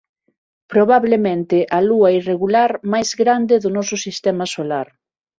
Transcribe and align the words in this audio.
Probablemente 0.73 1.57
a 1.77 1.79
lúa 1.87 2.09
irregular 2.19 2.71
máis 2.93 3.09
grande 3.21 3.55
do 3.63 3.69
noso 3.77 3.95
Sistema 4.05 4.45
Solar. 4.55 4.87